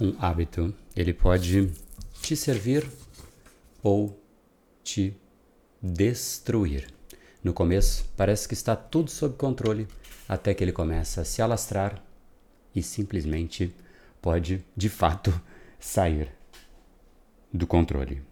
um 0.00 0.14
hábito, 0.18 0.74
ele 0.96 1.12
pode 1.12 1.70
te 2.22 2.34
servir 2.34 2.86
ou 3.82 4.18
te 4.82 5.14
destruir. 5.82 6.88
No 7.44 7.52
começo, 7.52 8.04
parece 8.16 8.48
que 8.48 8.54
está 8.54 8.74
tudo 8.74 9.10
sob 9.10 9.36
controle, 9.36 9.86
até 10.28 10.54
que 10.54 10.64
ele 10.64 10.72
começa 10.72 11.20
a 11.20 11.24
se 11.24 11.42
alastrar 11.42 12.02
e 12.74 12.82
simplesmente 12.82 13.74
pode, 14.20 14.64
de 14.76 14.88
fato, 14.88 15.38
sair 15.78 16.30
do 17.52 17.66
controle. 17.66 18.22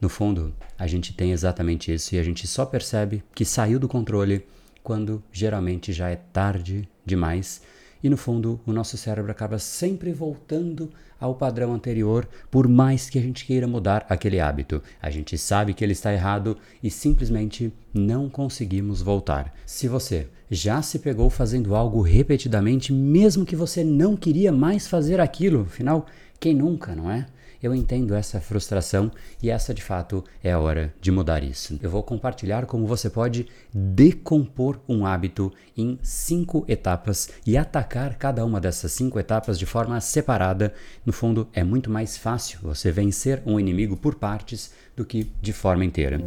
No 0.00 0.08
fundo, 0.08 0.54
a 0.78 0.86
gente 0.86 1.14
tem 1.14 1.32
exatamente 1.32 1.92
isso 1.92 2.14
e 2.14 2.18
a 2.18 2.22
gente 2.22 2.46
só 2.46 2.66
percebe 2.66 3.22
que 3.34 3.44
saiu 3.44 3.78
do 3.78 3.88
controle 3.88 4.44
quando 4.82 5.22
geralmente 5.30 5.92
já 5.92 6.10
é 6.10 6.16
tarde 6.16 6.88
demais 7.06 7.62
e 8.02 8.10
no 8.10 8.16
fundo, 8.16 8.60
o 8.66 8.72
nosso 8.72 8.96
cérebro 8.96 9.30
acaba 9.30 9.58
sempre 9.58 10.12
voltando 10.12 10.90
ao 11.20 11.36
padrão 11.36 11.72
anterior, 11.72 12.28
por 12.50 12.66
mais 12.66 13.08
que 13.08 13.18
a 13.18 13.22
gente 13.22 13.46
queira 13.46 13.66
mudar 13.66 14.04
aquele 14.08 14.40
hábito. 14.40 14.82
A 15.00 15.08
gente 15.08 15.38
sabe 15.38 15.72
que 15.72 15.84
ele 15.84 15.92
está 15.92 16.12
errado 16.12 16.56
e 16.82 16.90
simplesmente 16.90 17.72
não 17.94 18.28
conseguimos 18.28 19.00
voltar. 19.00 19.54
Se 19.64 19.86
você 19.86 20.26
já 20.50 20.82
se 20.82 20.98
pegou 20.98 21.30
fazendo 21.30 21.76
algo 21.76 22.02
repetidamente, 22.02 22.92
mesmo 22.92 23.46
que 23.46 23.54
você 23.54 23.84
não 23.84 24.16
queria 24.16 24.50
mais 24.50 24.88
fazer 24.88 25.20
aquilo, 25.20 25.62
afinal, 25.62 26.06
quem 26.40 26.54
nunca, 26.54 26.96
não 26.96 27.08
é? 27.08 27.26
Eu 27.62 27.72
entendo 27.72 28.14
essa 28.14 28.40
frustração 28.40 29.08
e 29.40 29.48
essa 29.48 29.72
de 29.72 29.80
fato 29.80 30.24
é 30.42 30.50
a 30.50 30.58
hora 30.58 30.92
de 31.00 31.12
mudar 31.12 31.44
isso. 31.44 31.78
Eu 31.80 31.88
vou 31.88 32.02
compartilhar 32.02 32.66
como 32.66 32.88
você 32.88 33.08
pode 33.08 33.46
decompor 33.72 34.80
um 34.88 35.06
hábito 35.06 35.52
em 35.76 35.96
cinco 36.02 36.64
etapas 36.66 37.30
e 37.46 37.56
atacar 37.56 38.16
cada 38.16 38.44
uma 38.44 38.60
dessas 38.60 38.90
cinco 38.90 39.16
etapas 39.16 39.60
de 39.60 39.66
forma 39.66 40.00
separada. 40.00 40.74
No 41.06 41.12
fundo, 41.12 41.46
é 41.52 41.62
muito 41.62 41.88
mais 41.88 42.16
fácil 42.16 42.58
você 42.62 42.90
vencer 42.90 43.40
um 43.46 43.60
inimigo 43.60 43.96
por 43.96 44.16
partes 44.16 44.72
do 44.96 45.04
que 45.04 45.30
de 45.40 45.52
forma 45.52 45.84
inteira. 45.84 46.18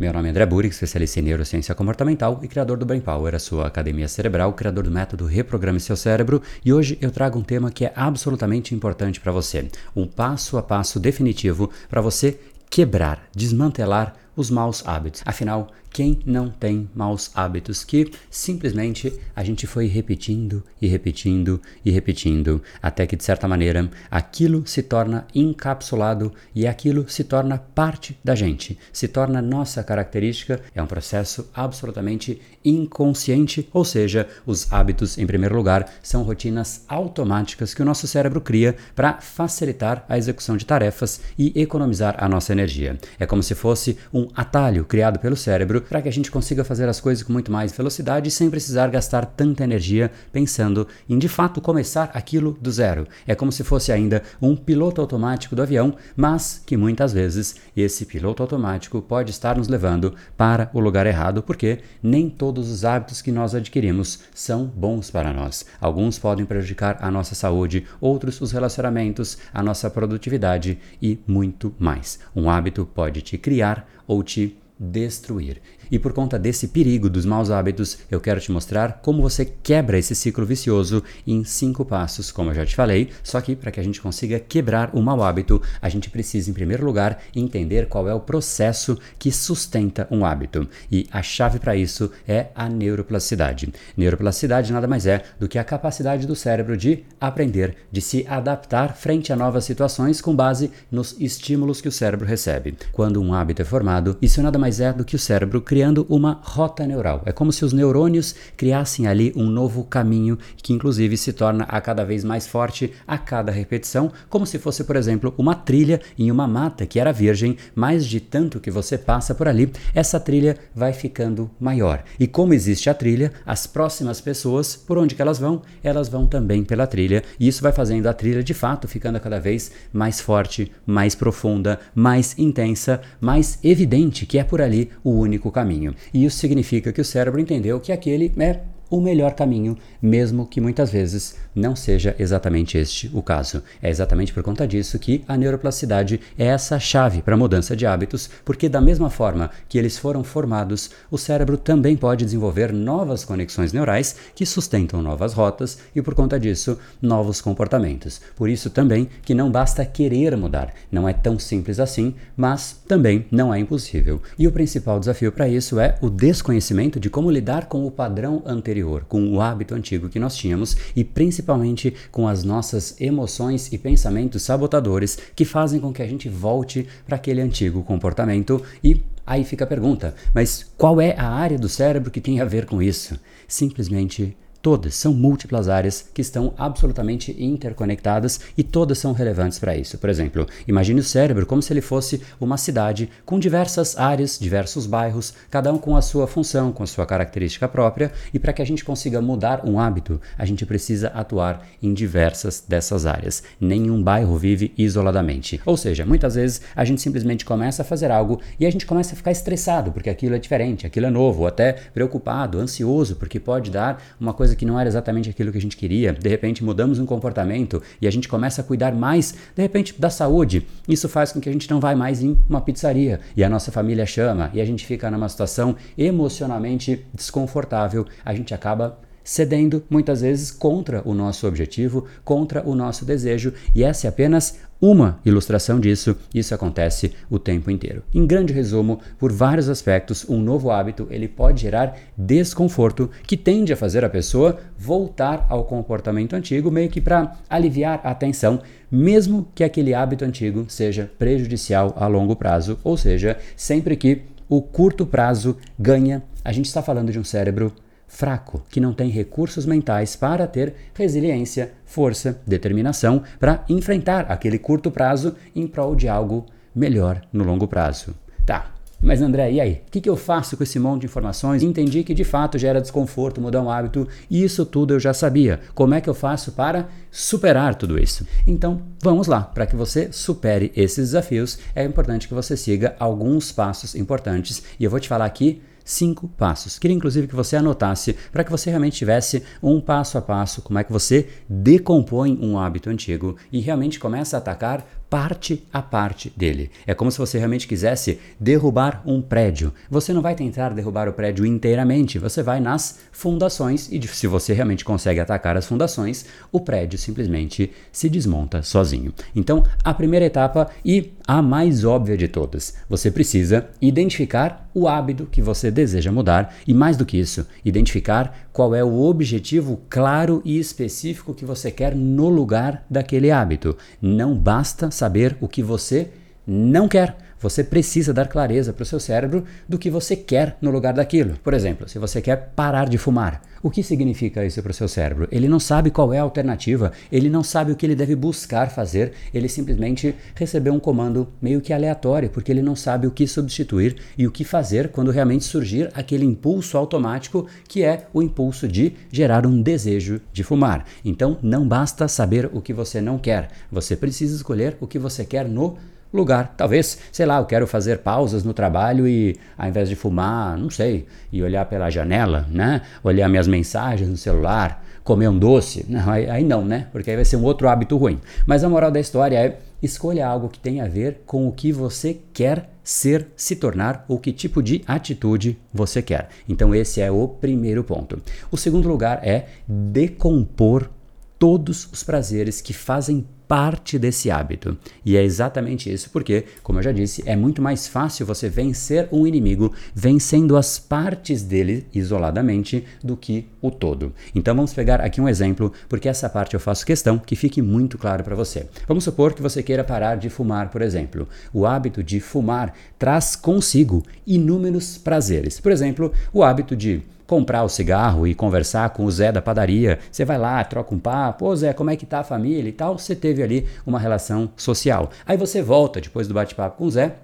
Meu 0.00 0.14
nome 0.14 0.28
é 0.28 0.30
André 0.30 0.46
Buri, 0.46 0.68
especialista 0.68 1.20
em 1.20 1.24
neurociência 1.24 1.74
comportamental 1.74 2.40
e 2.42 2.48
criador 2.48 2.78
do 2.78 2.86
Brain 2.86 3.02
Power, 3.02 3.34
a 3.34 3.38
sua 3.38 3.66
academia 3.66 4.08
cerebral, 4.08 4.54
criador 4.54 4.84
do 4.84 4.90
método 4.90 5.26
Reprograme 5.26 5.78
Seu 5.78 5.94
Cérebro, 5.94 6.40
e 6.64 6.72
hoje 6.72 6.96
eu 7.02 7.10
trago 7.10 7.38
um 7.38 7.42
tema 7.42 7.70
que 7.70 7.84
é 7.84 7.92
absolutamente 7.94 8.74
importante 8.74 9.20
para 9.20 9.30
você, 9.30 9.68
um 9.94 10.06
passo 10.06 10.56
a 10.56 10.62
passo 10.62 10.98
definitivo 10.98 11.70
para 11.86 12.00
você 12.00 12.40
quebrar, 12.70 13.28
desmantelar 13.36 14.16
os 14.36 14.50
maus 14.50 14.86
hábitos. 14.86 15.22
Afinal, 15.24 15.70
quem 15.92 16.20
não 16.24 16.48
tem 16.48 16.88
maus 16.94 17.30
hábitos 17.34 17.82
que 17.82 18.10
simplesmente 18.30 19.12
a 19.34 19.42
gente 19.42 19.66
foi 19.66 19.86
repetindo 19.86 20.62
e 20.80 20.86
repetindo 20.86 21.60
e 21.84 21.90
repetindo 21.90 22.62
até 22.80 23.06
que 23.06 23.16
de 23.16 23.24
certa 23.24 23.48
maneira 23.48 23.90
aquilo 24.10 24.64
se 24.66 24.82
torna 24.82 25.26
encapsulado 25.34 26.32
e 26.54 26.66
aquilo 26.66 27.08
se 27.08 27.24
torna 27.24 27.58
parte 27.58 28.16
da 28.22 28.34
gente, 28.34 28.78
se 28.92 29.08
torna 29.08 29.42
nossa 29.42 29.82
característica, 29.82 30.60
é 30.74 30.82
um 30.82 30.86
processo 30.86 31.50
absolutamente 31.52 32.40
inconsciente, 32.64 33.68
ou 33.72 33.84
seja, 33.84 34.28
os 34.46 34.72
hábitos 34.72 35.18
em 35.18 35.26
primeiro 35.26 35.56
lugar 35.56 35.90
são 36.02 36.22
rotinas 36.22 36.84
automáticas 36.88 37.74
que 37.74 37.82
o 37.82 37.84
nosso 37.84 38.06
cérebro 38.06 38.40
cria 38.40 38.76
para 38.94 39.20
facilitar 39.20 40.04
a 40.08 40.16
execução 40.16 40.56
de 40.56 40.66
tarefas 40.66 41.20
e 41.38 41.52
economizar 41.60 42.16
a 42.18 42.28
nossa 42.28 42.52
energia. 42.52 42.98
É 43.18 43.26
como 43.26 43.42
se 43.42 43.54
fosse 43.54 43.98
um 44.12 44.19
atalho 44.34 44.84
criado 44.84 45.18
pelo 45.18 45.36
cérebro 45.36 45.82
para 45.82 46.02
que 46.02 46.08
a 46.08 46.12
gente 46.12 46.30
consiga 46.30 46.64
fazer 46.64 46.88
as 46.88 47.00
coisas 47.00 47.22
com 47.22 47.32
muito 47.32 47.52
mais 47.52 47.72
velocidade 47.72 48.30
sem 48.30 48.50
precisar 48.50 48.88
gastar 48.88 49.24
tanta 49.24 49.64
energia 49.64 50.10
pensando 50.32 50.86
em 51.08 51.18
de 51.18 51.28
fato 51.28 51.60
começar 51.60 52.10
aquilo 52.14 52.56
do 52.60 52.70
zero. 52.70 53.06
É 53.26 53.34
como 53.34 53.52
se 53.52 53.64
fosse 53.64 53.92
ainda 53.92 54.22
um 54.40 54.56
piloto 54.56 55.00
automático 55.00 55.54
do 55.54 55.62
avião, 55.62 55.94
mas 56.16 56.62
que 56.64 56.76
muitas 56.76 57.12
vezes 57.12 57.56
esse 57.76 58.04
piloto 58.04 58.42
automático 58.42 59.00
pode 59.00 59.30
estar 59.30 59.56
nos 59.56 59.68
levando 59.68 60.14
para 60.36 60.70
o 60.72 60.80
lugar 60.80 61.06
errado, 61.06 61.42
porque 61.42 61.80
nem 62.02 62.28
todos 62.28 62.70
os 62.70 62.84
hábitos 62.84 63.22
que 63.22 63.32
nós 63.32 63.54
adquirimos 63.54 64.20
são 64.34 64.66
bons 64.66 65.10
para 65.10 65.32
nós. 65.32 65.66
Alguns 65.80 66.18
podem 66.18 66.44
prejudicar 66.44 66.98
a 67.00 67.10
nossa 67.10 67.34
saúde, 67.34 67.86
outros 68.00 68.40
os 68.40 68.52
relacionamentos, 68.52 69.38
a 69.52 69.62
nossa 69.62 69.90
produtividade 69.90 70.78
e 71.00 71.18
muito 71.26 71.74
mais. 71.78 72.18
Um 72.34 72.50
hábito 72.50 72.86
pode 72.86 73.22
te 73.22 73.38
criar 73.38 73.88
ou 74.10 74.24
te 74.24 74.56
destruir. 74.80 75.60
E 75.90 75.98
por 75.98 76.12
conta 76.12 76.38
desse 76.38 76.68
perigo 76.68 77.10
dos 77.10 77.26
maus 77.26 77.50
hábitos, 77.50 77.98
eu 78.10 78.20
quero 78.20 78.40
te 78.40 78.50
mostrar 78.50 79.00
como 79.02 79.20
você 79.20 79.44
quebra 79.44 79.98
esse 79.98 80.14
ciclo 80.14 80.46
vicioso 80.46 81.02
em 81.26 81.44
cinco 81.44 81.84
passos, 81.84 82.30
como 82.30 82.50
eu 82.50 82.54
já 82.54 82.64
te 82.64 82.76
falei. 82.76 83.10
Só 83.22 83.40
que 83.40 83.56
para 83.56 83.70
que 83.70 83.80
a 83.80 83.82
gente 83.82 84.00
consiga 84.00 84.38
quebrar 84.38 84.90
o 84.94 85.02
mau 85.02 85.22
hábito, 85.22 85.60
a 85.82 85.88
gente 85.88 86.08
precisa, 86.08 86.48
em 86.48 86.54
primeiro 86.54 86.84
lugar, 86.84 87.20
entender 87.34 87.88
qual 87.88 88.08
é 88.08 88.14
o 88.14 88.20
processo 88.20 88.96
que 89.18 89.32
sustenta 89.32 90.06
um 90.10 90.24
hábito. 90.24 90.66
E 90.90 91.08
a 91.10 91.22
chave 91.22 91.58
para 91.58 91.74
isso 91.74 92.10
é 92.26 92.46
a 92.54 92.68
neuroplasticidade. 92.68 93.72
Neuroplasticidade 93.96 94.72
nada 94.72 94.86
mais 94.86 95.06
é 95.06 95.24
do 95.38 95.48
que 95.48 95.58
a 95.58 95.64
capacidade 95.64 96.26
do 96.26 96.36
cérebro 96.36 96.76
de 96.76 97.04
aprender, 97.20 97.76
de 97.90 98.00
se 98.00 98.24
adaptar 98.28 98.94
frente 98.94 99.32
a 99.32 99.36
novas 99.36 99.64
situações 99.64 100.20
com 100.20 100.34
base 100.34 100.70
nos 100.90 101.16
estímulos 101.18 101.80
que 101.80 101.88
o 101.88 101.92
cérebro 101.92 102.26
recebe. 102.26 102.76
Quando 102.92 103.20
um 103.20 103.34
hábito 103.34 103.62
é 103.62 103.64
formado, 103.64 104.16
isso 104.22 104.40
nada 104.40 104.58
mais 104.58 104.69
é 104.78 104.92
do 104.92 105.04
que 105.04 105.16
o 105.16 105.18
cérebro 105.18 105.60
criando 105.60 106.06
uma 106.08 106.38
rota 106.42 106.86
neural. 106.86 107.22
É 107.24 107.32
como 107.32 107.50
se 107.50 107.64
os 107.64 107.72
neurônios 107.72 108.34
criassem 108.56 109.06
ali 109.06 109.32
um 109.34 109.46
novo 109.46 109.82
caminho 109.84 110.38
que, 110.58 110.72
inclusive, 110.72 111.16
se 111.16 111.32
torna 111.32 111.64
a 111.64 111.80
cada 111.80 112.04
vez 112.04 112.22
mais 112.22 112.46
forte 112.46 112.92
a 113.06 113.16
cada 113.16 113.50
repetição, 113.50 114.12
como 114.28 114.46
se 114.46 114.58
fosse, 114.58 114.84
por 114.84 114.96
exemplo, 114.96 115.34
uma 115.38 115.54
trilha 115.54 116.00
em 116.18 116.30
uma 116.30 116.46
mata 116.46 116.86
que 116.86 117.00
era 117.00 117.12
virgem, 117.12 117.56
mas 117.74 118.06
de 118.06 118.20
tanto 118.20 118.60
que 118.60 118.70
você 118.70 118.98
passa 118.98 119.34
por 119.34 119.48
ali, 119.48 119.72
essa 119.94 120.20
trilha 120.20 120.58
vai 120.74 120.92
ficando 120.92 121.50
maior. 121.58 122.04
E 122.18 122.26
como 122.26 122.52
existe 122.52 122.90
a 122.90 122.94
trilha, 122.94 123.32
as 123.46 123.66
próximas 123.66 124.20
pessoas, 124.20 124.76
por 124.76 124.98
onde 124.98 125.14
que 125.14 125.22
elas 125.22 125.38
vão, 125.38 125.62
elas 125.82 126.08
vão 126.08 126.26
também 126.26 126.62
pela 126.62 126.86
trilha, 126.86 127.24
e 127.38 127.48
isso 127.48 127.62
vai 127.62 127.72
fazendo 127.72 128.06
a 128.06 128.12
trilha 128.12 128.42
de 128.42 128.52
fato 128.52 128.86
ficando 128.86 129.18
cada 129.18 129.40
vez 129.40 129.72
mais 129.92 130.20
forte, 130.20 130.70
mais 130.84 131.14
profunda, 131.14 131.80
mais 131.94 132.38
intensa, 132.38 133.00
mais 133.20 133.58
evidente 133.62 134.26
que 134.26 134.38
é 134.38 134.44
por 134.44 134.59
ali 134.60 134.90
o 135.02 135.10
único 135.10 135.50
caminho 135.50 135.70
caminho. 135.70 135.94
E 136.12 136.24
isso 136.24 136.38
significa 136.38 136.92
que 136.92 137.00
o 137.00 137.04
cérebro 137.04 137.40
entendeu 137.40 137.80
que 137.80 137.92
aquele 137.92 138.32
é 138.38 138.60
o 138.90 139.00
melhor 139.00 139.34
caminho, 139.34 139.78
mesmo 140.02 140.44
que 140.44 140.60
muitas 140.60 140.90
vezes 140.90 141.36
não 141.54 141.76
seja 141.76 142.14
exatamente 142.18 142.76
este 142.76 143.08
o 143.14 143.22
caso. 143.22 143.62
É 143.80 143.88
exatamente 143.88 144.34
por 144.34 144.42
conta 144.42 144.66
disso 144.66 144.98
que 144.98 145.24
a 145.28 145.36
neuroplasticidade 145.36 146.20
é 146.36 146.46
essa 146.46 146.78
chave 146.80 147.22
para 147.22 147.34
a 147.34 147.38
mudança 147.38 147.76
de 147.76 147.86
hábitos, 147.86 148.28
porque 148.44 148.68
da 148.68 148.80
mesma 148.80 149.08
forma 149.08 149.50
que 149.68 149.78
eles 149.78 149.96
foram 149.96 150.24
formados, 150.24 150.90
o 151.10 151.16
cérebro 151.16 151.56
também 151.56 151.96
pode 151.96 152.24
desenvolver 152.24 152.72
novas 152.72 153.24
conexões 153.24 153.72
neurais 153.72 154.16
que 154.34 154.44
sustentam 154.44 155.00
novas 155.00 155.32
rotas 155.32 155.78
e 155.94 156.02
por 156.02 156.14
conta 156.14 156.40
disso, 156.40 156.76
novos 157.00 157.40
comportamentos. 157.40 158.20
Por 158.34 158.48
isso 158.48 158.70
também 158.70 159.08
que 159.22 159.34
não 159.34 159.50
basta 159.50 159.84
querer 159.84 160.36
mudar, 160.36 160.74
não 160.90 161.08
é 161.08 161.12
tão 161.12 161.38
simples 161.38 161.78
assim, 161.78 162.14
mas 162.36 162.80
também 162.88 163.26
não 163.30 163.54
é 163.54 163.58
impossível. 163.60 164.20
E 164.36 164.48
o 164.48 164.52
principal 164.52 164.98
desafio 164.98 165.30
para 165.30 165.48
isso 165.48 165.78
é 165.78 165.96
o 166.00 166.10
desconhecimento 166.10 166.98
de 166.98 167.08
como 167.08 167.30
lidar 167.30 167.66
com 167.66 167.86
o 167.86 167.90
padrão 167.90 168.42
anterior 168.44 168.79
anterior, 168.80 169.04
com 169.08 169.28
o 169.28 169.40
hábito 169.40 169.74
antigo 169.74 170.08
que 170.08 170.18
nós 170.18 170.36
tínhamos 170.36 170.76
e 170.96 171.04
principalmente 171.04 171.94
com 172.10 172.26
as 172.26 172.42
nossas 172.42 172.98
emoções 173.00 173.72
e 173.72 173.78
pensamentos 173.78 174.42
sabotadores 174.42 175.18
que 175.36 175.44
fazem 175.44 175.80
com 175.80 175.92
que 175.92 176.02
a 176.02 176.06
gente 176.06 176.28
volte 176.28 176.86
para 177.06 177.16
aquele 177.16 177.40
antigo 177.40 177.82
comportamento 177.82 178.62
e 178.82 179.02
Aí 179.26 179.44
fica 179.44 179.62
a 179.62 179.66
pergunta, 179.66 180.12
mas 180.34 180.66
qual 180.76 181.00
é 181.00 181.14
a 181.16 181.28
área 181.28 181.56
do 181.56 181.68
cérebro 181.68 182.10
que 182.10 182.20
tem 182.20 182.40
a 182.40 182.44
ver 182.44 182.66
com 182.66 182.82
isso? 182.82 183.16
Simplesmente 183.46 184.36
Todas 184.62 184.94
são 184.94 185.14
múltiplas 185.14 185.68
áreas 185.68 186.04
que 186.12 186.20
estão 186.20 186.52
absolutamente 186.58 187.34
interconectadas 187.42 188.40
e 188.56 188.62
todas 188.62 188.98
são 188.98 189.12
relevantes 189.12 189.58
para 189.58 189.76
isso. 189.76 189.96
Por 189.98 190.10
exemplo, 190.10 190.46
imagine 190.68 191.00
o 191.00 191.04
cérebro 191.04 191.46
como 191.46 191.62
se 191.62 191.72
ele 191.72 191.80
fosse 191.80 192.22
uma 192.40 192.56
cidade 192.56 193.08
com 193.24 193.38
diversas 193.38 193.98
áreas, 193.98 194.38
diversos 194.38 194.86
bairros, 194.86 195.34
cada 195.50 195.72
um 195.72 195.78
com 195.78 195.96
a 195.96 196.02
sua 196.02 196.26
função, 196.26 196.72
com 196.72 196.82
a 196.82 196.86
sua 196.86 197.06
característica 197.06 197.66
própria, 197.66 198.12
e 198.34 198.38
para 198.38 198.52
que 198.52 198.62
a 198.62 198.66
gente 198.66 198.84
consiga 198.84 199.20
mudar 199.20 199.66
um 199.66 199.80
hábito, 199.80 200.20
a 200.36 200.44
gente 200.44 200.66
precisa 200.66 201.08
atuar 201.08 201.66
em 201.82 201.94
diversas 201.94 202.62
dessas 202.66 203.06
áreas. 203.06 203.42
Nenhum 203.60 204.02
bairro 204.02 204.36
vive 204.36 204.72
isoladamente. 204.76 205.60
Ou 205.64 205.76
seja, 205.76 206.04
muitas 206.04 206.34
vezes 206.34 206.60
a 206.76 206.84
gente 206.84 207.00
simplesmente 207.00 207.44
começa 207.44 207.82
a 207.82 207.84
fazer 207.84 208.10
algo 208.10 208.40
e 208.58 208.66
a 208.66 208.70
gente 208.70 208.86
começa 208.86 209.14
a 209.14 209.16
ficar 209.16 209.30
estressado 209.30 209.92
porque 209.92 210.10
aquilo 210.10 210.34
é 210.34 210.38
diferente, 210.38 210.86
aquilo 210.86 211.06
é 211.06 211.10
novo, 211.10 211.40
ou 211.40 211.46
até 211.46 211.72
preocupado, 211.72 212.58
ansioso, 212.58 213.16
porque 213.16 213.40
pode 213.40 213.70
dar 213.70 214.02
uma 214.20 214.34
coisa 214.34 214.49
coisa 214.50 214.56
que 214.56 214.66
não 214.66 214.78
era 214.78 214.88
exatamente 214.88 215.30
aquilo 215.30 215.52
que 215.52 215.58
a 215.58 215.60
gente 215.60 215.76
queria, 215.76 216.12
de 216.12 216.28
repente 216.28 216.64
mudamos 216.64 216.98
um 216.98 217.06
comportamento 217.06 217.82
e 218.00 218.06
a 218.06 218.10
gente 218.10 218.28
começa 218.28 218.60
a 218.60 218.64
cuidar 218.64 218.92
mais, 218.92 219.34
de 219.54 219.62
repente, 219.62 219.94
da 219.98 220.10
saúde. 220.10 220.66
Isso 220.88 221.08
faz 221.08 221.32
com 221.32 221.40
que 221.40 221.48
a 221.48 221.52
gente 221.52 221.70
não 221.70 221.78
vá 221.80 221.94
mais 221.94 222.22
em 222.22 222.36
uma 222.48 222.60
pizzaria 222.60 223.20
e 223.36 223.44
a 223.44 223.48
nossa 223.48 223.70
família 223.70 224.04
chama 224.06 224.50
e 224.52 224.60
a 224.60 224.64
gente 224.64 224.84
fica 224.84 225.10
numa 225.10 225.28
situação 225.28 225.76
emocionalmente 225.96 227.04
desconfortável. 227.14 228.06
A 228.24 228.34
gente 228.34 228.52
acaba 228.52 228.98
cedendo 229.30 229.84
muitas 229.88 230.22
vezes 230.22 230.50
contra 230.50 231.02
o 231.04 231.14
nosso 231.14 231.46
objetivo, 231.46 232.04
contra 232.24 232.68
o 232.68 232.74
nosso 232.74 233.04
desejo, 233.04 233.54
e 233.72 233.84
essa 233.84 234.08
é 234.08 234.10
apenas 234.10 234.58
uma 234.80 235.20
ilustração 235.24 235.78
disso, 235.78 236.16
isso 236.34 236.52
acontece 236.52 237.12
o 237.30 237.38
tempo 237.38 237.70
inteiro. 237.70 238.02
Em 238.12 238.26
grande 238.26 238.52
resumo, 238.52 238.98
por 239.20 239.30
vários 239.30 239.68
aspectos, 239.68 240.28
um 240.28 240.40
novo 240.40 240.72
hábito 240.72 241.06
ele 241.12 241.28
pode 241.28 241.60
gerar 241.62 241.96
desconforto 242.18 243.08
que 243.22 243.36
tende 243.36 243.72
a 243.72 243.76
fazer 243.76 244.04
a 244.04 244.10
pessoa 244.10 244.58
voltar 244.76 245.46
ao 245.48 245.62
comportamento 245.62 246.34
antigo, 246.34 246.68
meio 246.68 246.88
que 246.88 247.00
para 247.00 247.36
aliviar 247.48 248.00
a 248.02 248.12
tensão, 248.12 248.60
mesmo 248.90 249.46
que 249.54 249.62
aquele 249.62 249.94
hábito 249.94 250.24
antigo 250.24 250.66
seja 250.66 251.08
prejudicial 251.20 251.94
a 251.96 252.08
longo 252.08 252.34
prazo, 252.34 252.80
ou 252.82 252.96
seja, 252.96 253.38
sempre 253.54 253.94
que 253.94 254.22
o 254.48 254.60
curto 254.60 255.06
prazo 255.06 255.56
ganha, 255.78 256.20
a 256.44 256.50
gente 256.50 256.66
está 256.66 256.82
falando 256.82 257.12
de 257.12 257.18
um 257.20 257.22
cérebro 257.22 257.72
fraco, 258.10 258.62
que 258.68 258.80
não 258.80 258.92
tem 258.92 259.08
recursos 259.08 259.64
mentais 259.64 260.16
para 260.16 260.46
ter 260.46 260.74
resiliência, 260.92 261.72
força, 261.86 262.38
determinação 262.44 263.22
para 263.38 263.64
enfrentar 263.68 264.26
aquele 264.28 264.58
curto 264.58 264.90
prazo 264.90 265.36
em 265.54 265.66
prol 265.66 265.94
de 265.94 266.08
algo 266.08 266.44
melhor 266.74 267.22
no 267.32 267.44
longo 267.44 267.68
prazo. 267.68 268.14
Tá. 268.44 268.72
Mas 269.02 269.22
André, 269.22 269.52
e 269.52 269.60
aí? 269.60 269.82
O 269.86 269.90
que, 269.90 270.00
que 270.00 270.10
eu 270.10 270.16
faço 270.16 270.58
com 270.58 270.62
esse 270.62 270.78
monte 270.78 271.02
de 271.02 271.06
informações? 271.06 271.62
Entendi 271.62 272.04
que 272.04 272.12
de 272.12 272.24
fato 272.24 272.58
gera 272.58 272.82
desconforto 272.82 273.40
mudar 273.40 273.62
um 273.62 273.70
hábito 273.70 274.06
e 274.28 274.44
isso 274.44 274.66
tudo 274.66 274.92
eu 274.92 275.00
já 275.00 275.14
sabia. 275.14 275.60
Como 275.74 275.94
é 275.94 276.02
que 276.02 276.10
eu 276.10 276.12
faço 276.12 276.52
para 276.52 276.88
superar 277.10 277.76
tudo 277.76 277.98
isso? 277.98 278.26
Então, 278.46 278.82
vamos 279.00 279.26
lá. 279.26 279.40
Para 279.40 279.66
que 279.66 279.74
você 279.74 280.12
supere 280.12 280.70
esses 280.76 281.08
desafios, 281.08 281.58
é 281.74 281.82
importante 281.82 282.28
que 282.28 282.34
você 282.34 282.58
siga 282.58 282.94
alguns 282.98 283.50
passos 283.50 283.94
importantes 283.94 284.62
e 284.78 284.84
eu 284.84 284.90
vou 284.90 285.00
te 285.00 285.08
falar 285.08 285.24
aqui 285.24 285.62
cinco 285.90 286.28
passos. 286.28 286.78
Queria 286.78 286.96
inclusive 286.96 287.26
que 287.26 287.34
você 287.34 287.56
anotasse 287.56 288.16
para 288.32 288.44
que 288.44 288.50
você 288.50 288.70
realmente 288.70 288.96
tivesse 288.96 289.42
um 289.62 289.80
passo 289.80 290.16
a 290.16 290.22
passo 290.22 290.62
como 290.62 290.78
é 290.78 290.84
que 290.84 290.92
você 290.92 291.28
decompõe 291.48 292.38
um 292.40 292.58
hábito 292.58 292.88
antigo 292.88 293.36
e 293.52 293.60
realmente 293.60 293.98
começa 293.98 294.36
a 294.36 294.38
atacar 294.38 294.86
parte 295.10 295.66
a 295.72 295.82
parte 295.82 296.32
dele. 296.36 296.70
É 296.86 296.94
como 296.94 297.10
se 297.10 297.18
você 297.18 297.36
realmente 297.36 297.66
quisesse 297.66 298.20
derrubar 298.38 299.02
um 299.04 299.20
prédio. 299.20 299.74
Você 299.90 300.12
não 300.12 300.22
vai 300.22 300.36
tentar 300.36 300.72
derrubar 300.72 301.08
o 301.08 301.12
prédio 301.12 301.44
inteiramente, 301.44 302.18
você 302.18 302.44
vai 302.44 302.60
nas 302.60 303.00
fundações 303.10 303.90
e 303.90 304.00
se 304.06 304.28
você 304.28 304.52
realmente 304.52 304.84
consegue 304.84 305.18
atacar 305.18 305.56
as 305.56 305.66
fundações, 305.66 306.26
o 306.52 306.60
prédio 306.60 306.96
simplesmente 306.96 307.72
se 307.90 308.08
desmonta 308.08 308.62
sozinho. 308.62 309.12
Então, 309.34 309.64
a 309.82 309.92
primeira 309.92 310.26
etapa 310.26 310.70
e 310.84 311.12
a 311.32 311.40
mais 311.40 311.84
óbvia 311.84 312.16
de 312.16 312.26
todas, 312.26 312.74
você 312.88 313.08
precisa 313.08 313.68
identificar 313.80 314.68
o 314.74 314.88
hábito 314.88 315.26
que 315.26 315.40
você 315.40 315.70
deseja 315.70 316.10
mudar 316.10 316.56
e 316.66 316.74
mais 316.74 316.96
do 316.96 317.06
que 317.06 317.16
isso, 317.16 317.46
identificar 317.64 318.48
qual 318.52 318.74
é 318.74 318.82
o 318.82 319.00
objetivo 319.02 319.80
claro 319.88 320.42
e 320.44 320.58
específico 320.58 321.32
que 321.32 321.44
você 321.44 321.70
quer 321.70 321.94
no 321.94 322.28
lugar 322.28 322.84
daquele 322.90 323.30
hábito. 323.30 323.76
Não 324.02 324.34
basta 324.34 324.90
saber 324.90 325.36
o 325.40 325.46
que 325.46 325.62
você 325.62 326.10
não 326.44 326.88
quer. 326.88 327.16
Você 327.40 327.64
precisa 327.64 328.12
dar 328.12 328.28
clareza 328.28 328.70
para 328.72 328.82
o 328.82 328.86
seu 328.86 329.00
cérebro 329.00 329.44
do 329.66 329.78
que 329.78 329.88
você 329.88 330.14
quer 330.14 330.58
no 330.60 330.70
lugar 330.70 330.92
daquilo. 330.92 331.38
Por 331.42 331.54
exemplo, 331.54 331.88
se 331.88 331.98
você 331.98 332.20
quer 332.20 332.52
parar 332.54 332.86
de 332.86 332.98
fumar, 332.98 333.40
o 333.62 333.70
que 333.70 333.82
significa 333.82 334.44
isso 334.44 334.62
para 334.62 334.70
o 334.70 334.74
seu 334.74 334.86
cérebro? 334.86 335.26
Ele 335.32 335.48
não 335.48 335.58
sabe 335.58 335.90
qual 335.90 336.12
é 336.12 336.18
a 336.18 336.22
alternativa, 336.22 336.92
ele 337.10 337.30
não 337.30 337.42
sabe 337.42 337.72
o 337.72 337.76
que 337.76 337.84
ele 337.84 337.94
deve 337.94 338.14
buscar 338.14 338.70
fazer, 338.70 339.12
ele 339.32 339.48
simplesmente 339.48 340.14
recebeu 340.34 340.74
um 340.74 340.78
comando 340.78 341.28
meio 341.40 341.60
que 341.62 341.72
aleatório, 341.72 342.28
porque 342.28 342.52
ele 342.52 342.62
não 342.62 342.76
sabe 342.76 343.06
o 343.06 343.10
que 343.10 343.26
substituir 343.26 343.96
e 344.18 344.26
o 344.26 344.30
que 344.30 344.44
fazer 344.44 344.88
quando 344.88 345.10
realmente 345.10 345.44
surgir 345.44 345.90
aquele 345.94 346.26
impulso 346.26 346.76
automático 346.76 347.46
que 347.66 347.82
é 347.82 348.06
o 348.12 348.22
impulso 348.22 348.68
de 348.68 348.94
gerar 349.10 349.46
um 349.46 349.62
desejo 349.62 350.20
de 350.32 350.42
fumar. 350.42 350.84
Então, 351.02 351.38
não 351.42 351.66
basta 351.66 352.06
saber 352.06 352.50
o 352.52 352.60
que 352.60 352.72
você 352.72 353.00
não 353.00 353.18
quer, 353.18 353.48
você 353.72 353.96
precisa 353.96 354.36
escolher 354.36 354.76
o 354.80 354.86
que 354.86 354.98
você 354.98 355.24
quer 355.24 355.48
no 355.48 355.76
lugar. 356.12 356.54
Talvez, 356.56 356.98
sei 357.12 357.26
lá, 357.26 357.38
eu 357.38 357.44
quero 357.44 357.66
fazer 357.66 357.98
pausas 357.98 358.44
no 358.44 358.52
trabalho 358.52 359.06
e 359.06 359.36
ao 359.56 359.68
invés 359.68 359.88
de 359.88 359.96
fumar, 359.96 360.56
não 360.56 360.70
sei, 360.70 361.06
e 361.32 361.42
olhar 361.42 361.64
pela 361.66 361.90
janela, 361.90 362.46
né? 362.50 362.82
Olhar 363.02 363.28
minhas 363.28 363.46
mensagens 363.46 364.08
no 364.08 364.16
celular, 364.16 364.84
comer 365.04 365.28
um 365.28 365.38
doce. 365.38 365.84
Não, 365.90 366.10
aí, 366.10 366.28
aí 366.28 366.44
não, 366.44 366.64
né? 366.64 366.86
Porque 366.92 367.10
aí 367.10 367.16
vai 367.16 367.24
ser 367.24 367.36
um 367.36 367.44
outro 367.44 367.68
hábito 367.68 367.96
ruim. 367.96 368.20
Mas 368.46 368.62
a 368.62 368.68
moral 368.68 368.90
da 368.90 369.00
história 369.00 369.36
é 369.36 369.58
escolha 369.82 370.26
algo 370.26 370.48
que 370.48 370.58
tenha 370.58 370.84
a 370.84 370.88
ver 370.88 371.22
com 371.26 371.48
o 371.48 371.52
que 371.52 371.72
você 371.72 372.18
quer 372.32 372.70
ser, 372.84 373.28
se 373.36 373.56
tornar 373.56 374.04
ou 374.08 374.18
que 374.18 374.32
tipo 374.32 374.62
de 374.62 374.82
atitude 374.86 375.58
você 375.72 376.02
quer. 376.02 376.28
Então 376.48 376.74
esse 376.74 377.00
é 377.00 377.10
o 377.10 377.26
primeiro 377.26 377.82
ponto. 377.82 378.20
O 378.50 378.56
segundo 378.56 378.88
lugar 378.88 379.20
é 379.26 379.46
decompor 379.66 380.90
todos 381.38 381.88
os 381.90 382.02
prazeres 382.02 382.60
que 382.60 382.72
fazem 382.72 383.26
parte 383.50 383.98
desse 383.98 384.30
hábito. 384.30 384.78
E 385.04 385.16
é 385.16 385.24
exatamente 385.24 385.92
isso 385.92 386.08
porque, 386.10 386.44
como 386.62 386.78
eu 386.78 386.84
já 386.84 386.92
disse, 386.92 387.20
é 387.26 387.34
muito 387.34 387.60
mais 387.60 387.88
fácil 387.88 388.24
você 388.24 388.48
vencer 388.48 389.08
um 389.10 389.26
inimigo 389.26 389.74
vencendo 389.92 390.56
as 390.56 390.78
partes 390.78 391.42
dele 391.42 391.84
isoladamente 391.92 392.84
do 393.02 393.16
que 393.16 393.48
o 393.60 393.68
todo. 393.68 394.12
Então 394.36 394.54
vamos 394.54 394.72
pegar 394.72 395.00
aqui 395.00 395.20
um 395.20 395.28
exemplo, 395.28 395.72
porque 395.88 396.08
essa 396.08 396.28
parte 396.28 396.54
eu 396.54 396.60
faço 396.60 396.86
questão 396.86 397.18
que 397.18 397.34
fique 397.34 397.60
muito 397.60 397.98
claro 397.98 398.22
para 398.22 398.36
você. 398.36 398.68
Vamos 398.86 399.02
supor 399.02 399.34
que 399.34 399.42
você 399.42 399.64
queira 399.64 399.82
parar 399.82 400.14
de 400.14 400.30
fumar, 400.30 400.70
por 400.70 400.80
exemplo. 400.80 401.26
O 401.52 401.66
hábito 401.66 402.04
de 402.04 402.20
fumar 402.20 402.72
traz 403.00 403.34
consigo 403.34 404.04
inúmeros 404.24 404.96
prazeres. 404.96 405.58
Por 405.58 405.72
exemplo, 405.72 406.12
o 406.32 406.44
hábito 406.44 406.76
de 406.76 407.02
comprar 407.30 407.62
o 407.62 407.68
cigarro 407.68 408.26
e 408.26 408.34
conversar 408.34 408.90
com 408.90 409.04
o 409.04 409.10
Zé 409.10 409.30
da 409.30 409.40
padaria. 409.40 410.00
Você 410.10 410.24
vai 410.24 410.36
lá, 410.36 410.64
troca 410.64 410.92
um 410.92 410.98
papo, 410.98 411.46
ô 411.46 411.54
Zé, 411.54 411.72
como 411.72 411.88
é 411.88 411.94
que 411.94 412.04
tá 412.04 412.18
a 412.18 412.24
família 412.24 412.68
e 412.68 412.72
tal. 412.72 412.98
Você 412.98 413.14
teve 413.14 413.40
ali 413.40 413.68
uma 413.86 414.00
relação 414.00 414.50
social. 414.56 415.10
Aí 415.24 415.36
você 415.36 415.62
volta 415.62 416.00
depois 416.00 416.26
do 416.26 416.34
bate-papo 416.34 416.78
com 416.78 416.86
o 416.86 416.90
Zé, 416.90 417.14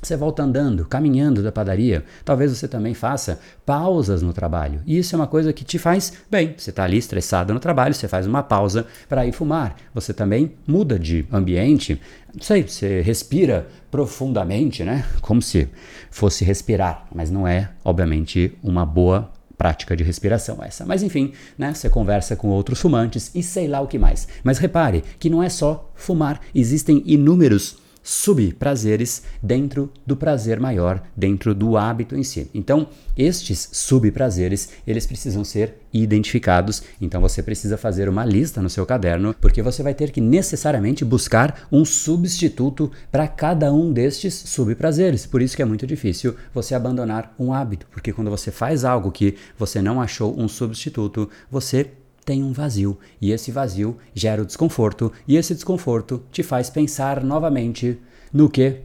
você 0.00 0.16
volta 0.16 0.42
andando, 0.42 0.86
caminhando 0.86 1.42
da 1.42 1.52
padaria. 1.52 2.02
Talvez 2.24 2.50
você 2.50 2.66
também 2.66 2.94
faça 2.94 3.40
pausas 3.66 4.22
no 4.22 4.32
trabalho. 4.32 4.80
E 4.86 4.96
isso 4.96 5.14
é 5.14 5.18
uma 5.18 5.26
coisa 5.26 5.52
que 5.52 5.64
te 5.64 5.78
faz 5.78 6.14
bem. 6.30 6.54
Você 6.56 6.70
está 6.70 6.84
ali 6.84 6.96
estressado 6.96 7.52
no 7.52 7.60
trabalho, 7.60 7.92
você 7.92 8.08
faz 8.08 8.26
uma 8.26 8.42
pausa 8.42 8.86
para 9.06 9.26
ir 9.26 9.32
fumar. 9.32 9.76
Você 9.92 10.14
também 10.14 10.54
muda 10.66 10.98
de 10.98 11.26
ambiente. 11.30 12.00
Não 12.34 12.42
sei, 12.42 12.66
você 12.66 13.02
respira 13.02 13.68
profundamente, 13.90 14.82
né? 14.82 15.04
Como 15.20 15.42
se 15.42 15.68
fosse 16.10 16.42
respirar, 16.42 17.06
mas 17.14 17.30
não 17.30 17.46
é, 17.46 17.68
obviamente, 17.84 18.58
uma 18.62 18.86
boa 18.86 19.30
prática 19.56 19.96
de 19.96 20.04
respiração 20.04 20.58
essa. 20.62 20.84
Mas 20.86 21.02
enfim, 21.02 21.32
né, 21.56 21.74
você 21.74 21.88
conversa 21.88 22.36
com 22.36 22.48
outros 22.48 22.80
fumantes 22.80 23.30
e 23.34 23.42
sei 23.42 23.68
lá 23.68 23.80
o 23.80 23.86
que 23.86 23.98
mais. 23.98 24.28
Mas 24.42 24.58
repare 24.58 25.04
que 25.18 25.30
não 25.30 25.42
é 25.42 25.48
só 25.48 25.90
fumar, 25.94 26.40
existem 26.54 27.02
inúmeros 27.06 27.81
subprazeres 28.02 29.22
dentro 29.42 29.92
do 30.06 30.16
prazer 30.16 30.58
maior, 30.58 31.02
dentro 31.16 31.54
do 31.54 31.76
hábito 31.76 32.16
em 32.16 32.22
si. 32.22 32.50
Então, 32.54 32.88
estes 33.16 33.68
subprazeres, 33.72 34.70
eles 34.86 35.06
precisam 35.06 35.44
ser 35.44 35.74
identificados. 35.92 36.82
Então, 37.00 37.20
você 37.20 37.42
precisa 37.42 37.76
fazer 37.76 38.08
uma 38.08 38.24
lista 38.24 38.62
no 38.62 38.70
seu 38.70 38.84
caderno, 38.86 39.34
porque 39.40 39.62
você 39.62 39.82
vai 39.82 39.94
ter 39.94 40.10
que 40.10 40.20
necessariamente 40.20 41.04
buscar 41.04 41.68
um 41.70 41.84
substituto 41.84 42.90
para 43.10 43.28
cada 43.28 43.72
um 43.72 43.92
destes 43.92 44.34
subprazeres. 44.34 45.26
Por 45.26 45.42
isso 45.42 45.54
que 45.54 45.62
é 45.62 45.66
muito 45.66 45.86
difícil 45.86 46.34
você 46.54 46.74
abandonar 46.74 47.34
um 47.38 47.52
hábito, 47.52 47.86
porque 47.90 48.12
quando 48.12 48.30
você 48.30 48.50
faz 48.50 48.84
algo 48.84 49.12
que 49.12 49.36
você 49.58 49.80
não 49.82 50.00
achou 50.00 50.38
um 50.38 50.48
substituto, 50.48 51.28
você 51.50 51.90
tem 52.24 52.42
um 52.42 52.52
vazio, 52.52 52.98
e 53.20 53.32
esse 53.32 53.50
vazio 53.50 53.98
gera 54.14 54.42
o 54.42 54.46
desconforto, 54.46 55.12
e 55.26 55.36
esse 55.36 55.54
desconforto 55.54 56.22
te 56.30 56.42
faz 56.42 56.70
pensar 56.70 57.22
novamente 57.22 57.98
no 58.32 58.48
que? 58.48 58.80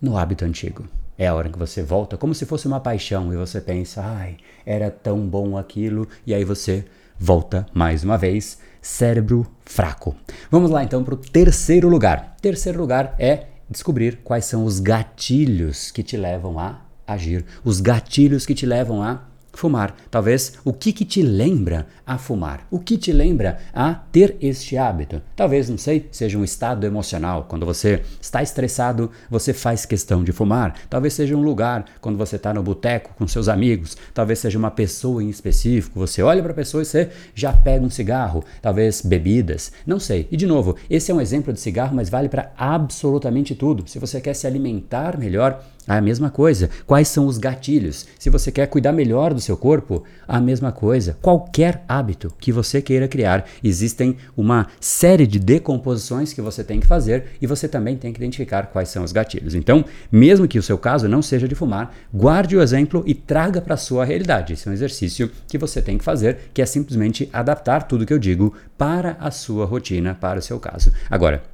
No 0.00 0.16
hábito 0.16 0.44
antigo. 0.44 0.84
É 1.16 1.28
a 1.28 1.34
hora 1.34 1.48
que 1.48 1.58
você 1.58 1.82
volta, 1.82 2.16
como 2.16 2.34
se 2.34 2.44
fosse 2.44 2.66
uma 2.66 2.80
paixão, 2.80 3.32
e 3.32 3.36
você 3.36 3.60
pensa, 3.60 4.02
ai, 4.02 4.36
era 4.66 4.90
tão 4.90 5.26
bom 5.26 5.56
aquilo, 5.56 6.08
e 6.26 6.34
aí 6.34 6.44
você 6.44 6.84
volta 7.18 7.66
mais 7.72 8.02
uma 8.02 8.18
vez, 8.18 8.58
cérebro 8.82 9.46
fraco. 9.64 10.16
Vamos 10.50 10.70
lá 10.70 10.82
então 10.82 11.04
para 11.04 11.14
o 11.14 11.18
terceiro 11.18 11.88
lugar. 11.88 12.36
Terceiro 12.40 12.78
lugar 12.78 13.14
é 13.18 13.46
descobrir 13.70 14.18
quais 14.22 14.44
são 14.44 14.64
os 14.64 14.80
gatilhos 14.80 15.90
que 15.90 16.02
te 16.02 16.16
levam 16.16 16.58
a 16.58 16.82
agir, 17.06 17.44
os 17.64 17.80
gatilhos 17.80 18.44
que 18.44 18.54
te 18.54 18.66
levam 18.66 19.02
a 19.02 19.22
fumar. 19.58 19.96
Talvez 20.10 20.54
o 20.64 20.72
que, 20.72 20.92
que 20.92 21.04
te 21.04 21.22
lembra 21.22 21.86
a 22.06 22.18
fumar? 22.18 22.66
O 22.70 22.78
que 22.78 22.96
te 22.96 23.12
lembra 23.12 23.58
a 23.72 23.94
ter 23.94 24.36
este 24.40 24.76
hábito? 24.76 25.20
Talvez, 25.36 25.68
não 25.68 25.78
sei, 25.78 26.08
seja 26.10 26.38
um 26.38 26.44
estado 26.44 26.86
emocional. 26.86 27.46
Quando 27.48 27.66
você 27.66 28.02
está 28.20 28.42
estressado, 28.42 29.10
você 29.30 29.52
faz 29.52 29.86
questão 29.86 30.22
de 30.22 30.32
fumar. 30.32 30.74
Talvez 30.88 31.14
seja 31.14 31.36
um 31.36 31.42
lugar, 31.42 31.84
quando 32.00 32.18
você 32.18 32.36
está 32.36 32.52
no 32.52 32.62
boteco 32.62 33.14
com 33.16 33.26
seus 33.26 33.48
amigos. 33.48 33.96
Talvez 34.12 34.38
seja 34.38 34.58
uma 34.58 34.70
pessoa 34.70 35.22
em 35.22 35.28
específico. 35.28 35.98
Você 35.98 36.22
olha 36.22 36.42
para 36.42 36.52
a 36.52 36.56
pessoa 36.56 36.82
e 36.82 36.86
você 36.86 37.10
já 37.34 37.52
pega 37.52 37.84
um 37.84 37.90
cigarro. 37.90 38.44
Talvez 38.60 39.00
bebidas. 39.02 39.72
Não 39.86 39.98
sei. 39.98 40.28
E 40.30 40.36
de 40.36 40.46
novo, 40.46 40.76
esse 40.88 41.10
é 41.10 41.14
um 41.14 41.20
exemplo 41.20 41.52
de 41.52 41.60
cigarro, 41.60 41.94
mas 41.94 42.08
vale 42.08 42.28
para 42.28 42.52
absolutamente 42.56 43.54
tudo. 43.54 43.88
Se 43.88 43.98
você 43.98 44.20
quer 44.20 44.34
se 44.34 44.46
alimentar 44.46 45.18
melhor, 45.18 45.62
a 45.86 46.00
mesma 46.00 46.30
coisa. 46.30 46.70
Quais 46.86 47.08
são 47.08 47.26
os 47.26 47.38
gatilhos? 47.38 48.06
Se 48.18 48.30
você 48.30 48.50
quer 48.50 48.66
cuidar 48.66 48.92
melhor 48.92 49.34
do 49.34 49.40
seu 49.40 49.56
corpo, 49.56 50.04
a 50.26 50.40
mesma 50.40 50.72
coisa. 50.72 51.16
Qualquer 51.20 51.84
hábito 51.88 52.32
que 52.38 52.52
você 52.52 52.80
queira 52.80 53.08
criar, 53.08 53.46
existem 53.62 54.16
uma 54.36 54.68
série 54.80 55.26
de 55.26 55.38
decomposições 55.38 56.32
que 56.32 56.40
você 56.40 56.64
tem 56.64 56.80
que 56.80 56.86
fazer 56.86 57.26
e 57.40 57.46
você 57.46 57.68
também 57.68 57.96
tem 57.96 58.12
que 58.12 58.18
identificar 58.18 58.66
quais 58.66 58.88
são 58.88 59.04
os 59.04 59.12
gatilhos. 59.12 59.54
Então, 59.54 59.84
mesmo 60.10 60.48
que 60.48 60.58
o 60.58 60.62
seu 60.62 60.78
caso 60.78 61.08
não 61.08 61.22
seja 61.22 61.46
de 61.46 61.54
fumar, 61.54 61.94
guarde 62.12 62.56
o 62.56 62.62
exemplo 62.62 63.02
e 63.06 63.14
traga 63.14 63.60
para 63.60 63.74
a 63.74 63.78
sua 63.78 64.04
realidade. 64.04 64.52
Esse 64.52 64.68
é 64.68 64.70
um 64.70 64.74
exercício 64.74 65.30
que 65.46 65.58
você 65.58 65.82
tem 65.82 65.98
que 65.98 66.04
fazer, 66.04 66.50
que 66.52 66.62
é 66.62 66.66
simplesmente 66.66 67.28
adaptar 67.32 67.84
tudo 67.84 68.06
que 68.06 68.12
eu 68.12 68.18
digo 68.18 68.54
para 68.78 69.16
a 69.20 69.30
sua 69.30 69.64
rotina, 69.64 70.14
para 70.14 70.38
o 70.38 70.42
seu 70.42 70.58
caso. 70.58 70.92
Agora, 71.10 71.53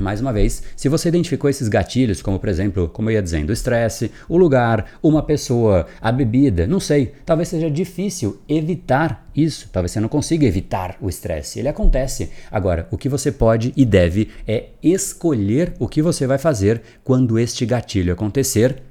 mais 0.00 0.20
uma 0.20 0.32
vez, 0.32 0.62
se 0.76 0.88
você 0.88 1.08
identificou 1.08 1.48
esses 1.48 1.68
gatilhos, 1.68 2.22
como 2.22 2.38
por 2.38 2.48
exemplo, 2.48 2.88
como 2.88 3.10
eu 3.10 3.14
ia 3.14 3.22
dizendo, 3.22 3.50
o 3.50 3.52
estresse, 3.52 4.10
o 4.28 4.36
lugar, 4.36 4.98
uma 5.02 5.22
pessoa, 5.22 5.86
a 6.00 6.10
bebida, 6.10 6.66
não 6.66 6.80
sei, 6.80 7.12
talvez 7.24 7.48
seja 7.48 7.70
difícil 7.70 8.40
evitar 8.48 9.28
isso, 9.34 9.68
talvez 9.72 9.92
você 9.92 10.00
não 10.00 10.08
consiga 10.08 10.46
evitar 10.46 10.96
o 11.00 11.08
estresse, 11.08 11.58
ele 11.58 11.68
acontece. 11.68 12.30
Agora, 12.50 12.86
o 12.90 12.98
que 12.98 13.08
você 13.08 13.30
pode 13.30 13.72
e 13.76 13.84
deve 13.84 14.28
é 14.46 14.70
escolher 14.82 15.74
o 15.78 15.88
que 15.88 16.02
você 16.02 16.26
vai 16.26 16.38
fazer 16.38 16.82
quando 17.04 17.38
este 17.38 17.64
gatilho 17.64 18.12
acontecer 18.12 18.82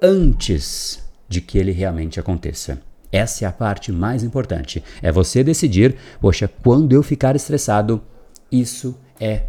antes 0.00 1.02
de 1.28 1.40
que 1.40 1.56
ele 1.56 1.72
realmente 1.72 2.18
aconteça. 2.18 2.80
Essa 3.10 3.44
é 3.44 3.48
a 3.48 3.52
parte 3.52 3.92
mais 3.92 4.24
importante. 4.24 4.82
É 5.02 5.12
você 5.12 5.44
decidir, 5.44 5.96
poxa, 6.20 6.50
quando 6.62 6.92
eu 6.94 7.02
ficar 7.02 7.36
estressado, 7.36 8.02
isso 8.50 8.98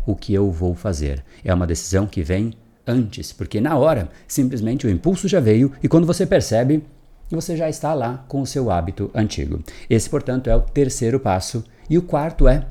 o 0.05 0.15
que 0.15 0.33
eu 0.33 0.51
vou 0.51 0.75
fazer. 0.75 1.23
É 1.43 1.53
uma 1.53 1.67
decisão 1.67 2.05
que 2.05 2.21
vem 2.21 2.53
antes, 2.85 3.31
porque 3.31 3.61
na 3.61 3.77
hora, 3.77 4.09
simplesmente 4.27 4.85
o 4.85 4.89
impulso 4.89 5.27
já 5.27 5.39
veio 5.39 5.71
e 5.81 5.87
quando 5.87 6.07
você 6.07 6.25
percebe, 6.25 6.83
você 7.29 7.57
já 7.57 7.69
está 7.69 7.93
lá 7.93 8.23
com 8.27 8.41
o 8.41 8.47
seu 8.47 8.69
hábito 8.69 9.09
antigo. 9.13 9.61
Esse, 9.89 10.09
portanto, 10.09 10.49
é 10.49 10.55
o 10.55 10.61
terceiro 10.61 11.19
passo. 11.19 11.63
E 11.89 11.97
o 11.97 12.01
quarto 12.01 12.47
é 12.47 12.65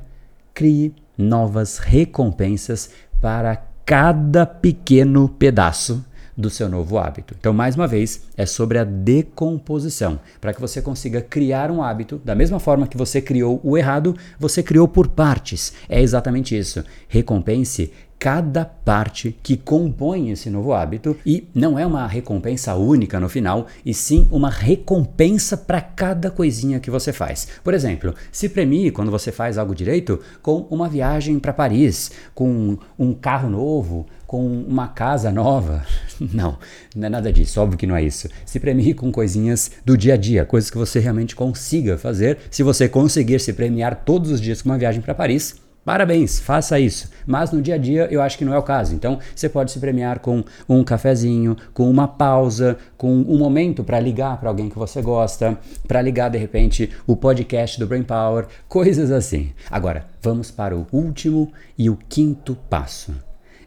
crie 0.54 0.94
novas 1.16 1.78
recompensas 1.78 2.90
para 3.20 3.56
cada 3.84 4.46
pequeno 4.46 5.28
pedaço 5.28 6.04
do 6.36 6.50
seu 6.50 6.68
novo 6.68 6.98
hábito. 6.98 7.34
Então, 7.38 7.52
mais 7.52 7.74
uma 7.74 7.86
vez, 7.86 8.22
é 8.36 8.46
sobre 8.46 8.78
a 8.78 8.84
decomposição. 8.84 10.18
Para 10.40 10.52
que 10.52 10.60
você 10.60 10.80
consiga 10.80 11.20
criar 11.20 11.70
um 11.70 11.82
hábito, 11.82 12.20
da 12.24 12.34
mesma 12.34 12.58
forma 12.58 12.86
que 12.86 12.96
você 12.96 13.20
criou 13.20 13.60
o 13.62 13.76
errado, 13.76 14.16
você 14.38 14.62
criou 14.62 14.88
por 14.88 15.08
partes. 15.08 15.72
É 15.88 16.00
exatamente 16.00 16.56
isso. 16.56 16.84
Recompense 17.08 17.92
cada 18.22 18.64
parte 18.64 19.36
que 19.42 19.56
compõe 19.56 20.30
esse 20.30 20.48
novo 20.48 20.72
hábito 20.72 21.16
e 21.26 21.48
não 21.52 21.76
é 21.76 21.84
uma 21.84 22.06
recompensa 22.06 22.72
única 22.76 23.18
no 23.18 23.28
final, 23.28 23.66
e 23.84 23.92
sim 23.92 24.28
uma 24.30 24.48
recompensa 24.48 25.56
para 25.56 25.80
cada 25.80 26.30
coisinha 26.30 26.78
que 26.78 26.88
você 26.88 27.12
faz. 27.12 27.48
Por 27.64 27.74
exemplo, 27.74 28.14
se 28.30 28.48
premie 28.48 28.92
quando 28.92 29.10
você 29.10 29.32
faz 29.32 29.58
algo 29.58 29.74
direito 29.74 30.20
com 30.40 30.68
uma 30.70 30.88
viagem 30.88 31.40
para 31.40 31.52
Paris, 31.52 32.12
com 32.32 32.78
um 32.96 33.12
carro 33.12 33.50
novo, 33.50 34.06
com 34.24 34.46
uma 34.46 34.86
casa 34.86 35.32
nova. 35.32 35.84
Não, 36.32 36.56
não 36.94 37.06
é 37.08 37.10
nada 37.10 37.32
disso, 37.32 37.60
óbvio 37.60 37.76
que 37.76 37.86
não 37.86 37.96
é 37.96 38.04
isso. 38.04 38.28
Se 38.46 38.60
premie 38.60 38.94
com 38.94 39.10
coisinhas 39.10 39.72
do 39.84 39.96
dia 39.98 40.14
a 40.14 40.16
dia, 40.16 40.44
coisas 40.44 40.70
que 40.70 40.78
você 40.78 41.00
realmente 41.00 41.34
consiga 41.34 41.98
fazer. 41.98 42.38
Se 42.48 42.62
você 42.62 42.88
conseguir 42.88 43.40
se 43.40 43.52
premiar 43.52 44.04
todos 44.04 44.30
os 44.30 44.40
dias 44.40 44.62
com 44.62 44.68
uma 44.68 44.78
viagem 44.78 45.02
para 45.02 45.16
Paris, 45.16 45.56
Parabéns, 45.84 46.38
faça 46.38 46.78
isso. 46.78 47.10
Mas 47.26 47.50
no 47.50 47.60
dia 47.60 47.74
a 47.74 47.78
dia 47.78 48.06
eu 48.10 48.22
acho 48.22 48.38
que 48.38 48.44
não 48.44 48.54
é 48.54 48.58
o 48.58 48.62
caso. 48.62 48.94
Então 48.94 49.18
você 49.34 49.48
pode 49.48 49.72
se 49.72 49.80
premiar 49.80 50.20
com 50.20 50.44
um 50.68 50.84
cafezinho, 50.84 51.56
com 51.74 51.90
uma 51.90 52.06
pausa, 52.06 52.78
com 52.96 53.12
um 53.12 53.36
momento 53.38 53.82
para 53.82 53.98
ligar 53.98 54.38
para 54.38 54.48
alguém 54.48 54.68
que 54.68 54.78
você 54.78 55.02
gosta, 55.02 55.58
para 55.88 56.00
ligar 56.00 56.30
de 56.30 56.38
repente 56.38 56.90
o 57.06 57.16
podcast 57.16 57.78
do 57.78 57.86
Brain 57.86 58.04
Power, 58.04 58.46
coisas 58.68 59.10
assim. 59.10 59.52
Agora, 59.70 60.06
vamos 60.20 60.50
para 60.50 60.76
o 60.76 60.86
último 60.92 61.52
e 61.76 61.90
o 61.90 61.98
quinto 62.08 62.56
passo. 62.70 63.12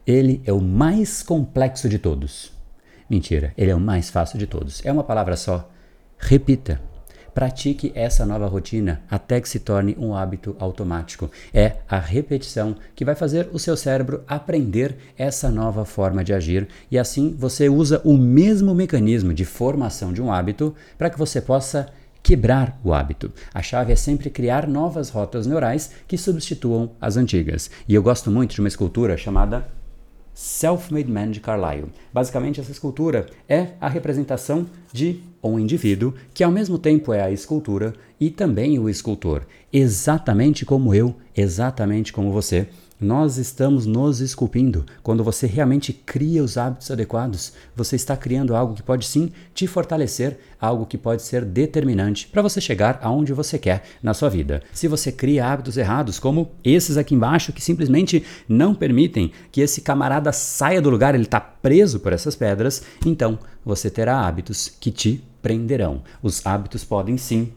Ele 0.08 0.42
é 0.46 0.54
o 0.54 0.62
mais 0.62 1.22
complexo 1.22 1.90
de 1.90 2.00
todos. 2.00 2.54
Mentira, 3.10 3.54
ele 3.58 3.72
é 3.72 3.76
o 3.76 3.80
mais 3.80 4.10
fácil 4.10 4.40
de 4.40 4.48
todos. 4.48 4.84
É 4.86 4.92
uma 4.92 5.04
palavra 5.04 5.36
só. 5.36 5.70
Repita. 6.18 6.95
Pratique 7.36 7.92
essa 7.94 8.26
nova 8.26 8.48
rotina 8.48 9.02
até 9.12 9.42
que 9.42 9.50
se 9.50 9.60
torne 9.60 9.94
um 10.00 10.16
hábito 10.16 10.56
automático. 10.58 11.30
É 11.54 11.76
a 11.86 12.00
repetição 12.00 12.78
que 12.96 13.04
vai 13.04 13.14
fazer 13.14 13.50
o 13.52 13.60
seu 13.60 13.76
cérebro 13.76 14.24
aprender 14.26 14.96
essa 15.18 15.52
nova 15.52 15.84
forma 15.84 16.24
de 16.24 16.34
agir 16.34 16.66
e 16.90 16.98
assim 16.98 17.36
você 17.38 17.68
usa 17.68 18.02
o 18.06 18.16
mesmo 18.16 18.74
mecanismo 18.74 19.34
de 19.34 19.44
formação 19.44 20.14
de 20.14 20.22
um 20.22 20.32
hábito 20.32 20.74
para 20.98 21.10
que 21.10 21.20
você 21.20 21.42
possa 21.42 21.90
quebrar 22.24 22.80
o 22.86 22.94
hábito. 22.94 23.30
A 23.54 23.62
chave 23.62 23.92
é 23.92 23.98
sempre 23.98 24.30
criar 24.30 24.66
novas 24.66 25.10
rotas 25.10 25.46
neurais 25.46 25.92
que 26.08 26.18
substituam 26.18 26.92
as 27.02 27.18
antigas. 27.18 27.70
E 27.86 27.94
eu 27.94 28.02
gosto 28.02 28.32
muito 28.32 28.56
de 28.56 28.62
uma 28.62 28.70
escultura 28.70 29.18
chamada 29.18 29.68
Self-Made 30.36 31.10
Man 31.10 31.32
de 31.32 31.40
Carlyle. 31.40 31.88
Basicamente, 32.14 32.60
essa 32.60 32.72
escultura 32.72 33.26
é 33.50 33.70
a 33.80 33.88
representação 33.88 34.68
de 34.92 35.22
um 35.42 35.58
indivíduo 35.58 36.14
que, 36.34 36.44
ao 36.44 36.52
mesmo 36.52 36.78
tempo, 36.78 37.14
é 37.14 37.22
a 37.22 37.32
escultura 37.32 37.94
e 38.20 38.30
também 38.30 38.78
o 38.78 38.90
escultor, 38.90 39.46
exatamente 39.72 40.66
como 40.66 40.94
eu, 40.94 41.16
exatamente 41.36 42.12
como 42.12 42.32
você 42.32 42.68
nós 43.00 43.38
estamos 43.38 43.86
nos 43.86 44.20
esculpindo. 44.22 44.86
Quando 45.04 45.24
você 45.24 45.46
realmente 45.46 45.92
cria 45.92 46.44
os 46.44 46.58
hábitos 46.58 46.90
adequados, 46.90 47.54
você 47.76 47.96
está 47.96 48.16
criando 48.16 48.56
algo 48.56 48.74
que 48.74 48.82
pode 48.82 49.06
sim 49.06 49.32
te 49.54 49.68
fortalecer, 49.68 50.40
algo 50.60 50.86
que 50.86 50.98
pode 50.98 51.22
ser 51.22 51.44
determinante 51.44 52.28
para 52.28 52.42
você 52.42 52.62
chegar 52.62 53.00
aonde 53.02 53.34
você 53.34 53.60
quer 53.60 53.84
na 54.02 54.14
sua 54.14 54.30
vida. 54.30 54.62
Se 54.74 54.88
você 54.88 55.12
cria 55.12 55.46
hábitos 55.46 55.78
errados, 55.78 56.20
como 56.20 56.52
esses 56.64 56.98
aqui 56.98 57.14
embaixo, 57.14 57.52
que 57.52 57.62
simplesmente 57.62 58.24
não 58.48 58.74
permitem 58.74 59.32
que 59.52 59.62
esse 59.62 59.82
camarada 59.82 60.32
saia 60.32 60.82
do 60.82 60.90
lugar, 60.90 61.16
ele 61.16 61.26
está 61.26 61.40
preso 61.40 62.00
por 62.00 62.14
essas 62.14 62.36
pedras, 62.36 62.84
então 63.06 63.38
você 63.64 63.90
terá 63.90 64.26
hábitos 64.26 64.72
que 64.80 64.92
te 64.92 65.24
prenderão. 65.42 66.02
Os 66.24 66.46
hábitos 66.46 66.84
podem 66.84 67.18
sim 67.18 67.52